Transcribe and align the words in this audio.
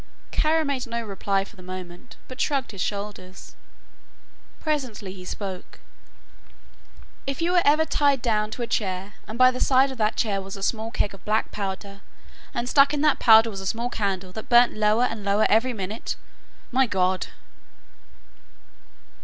Kara 0.31 0.65
made 0.65 0.87
no 0.87 1.03
reply 1.05 1.45
for 1.45 1.55
the 1.55 1.61
moment, 1.61 2.15
but 2.27 2.41
shrugged 2.41 2.71
his 2.71 2.81
shoulders. 2.81 3.55
Presently 4.59 5.13
he 5.13 5.23
spoke. 5.23 5.79
"If 7.27 7.39
you 7.39 7.51
were 7.51 7.61
ever 7.63 7.85
tied 7.85 8.19
down 8.19 8.49
to 8.49 8.63
a 8.63 8.65
chair 8.65 9.13
and 9.27 9.37
by 9.37 9.51
the 9.51 9.59
side 9.59 9.91
of 9.91 9.99
that 9.99 10.15
chair 10.15 10.41
was 10.41 10.57
a 10.57 10.63
small 10.63 10.89
keg 10.89 11.13
of 11.13 11.23
black 11.23 11.51
powder 11.51 12.01
and 12.51 12.67
stuck 12.67 12.95
in 12.95 13.01
that 13.01 13.19
powder 13.19 13.51
was 13.51 13.61
a 13.61 13.67
small 13.67 13.91
candle 13.91 14.31
that 14.31 14.49
burnt 14.49 14.73
lower 14.73 15.03
and 15.03 15.23
lower 15.23 15.45
every 15.51 15.71
minute 15.71 16.15
my 16.71 16.87
God!" 16.87 17.27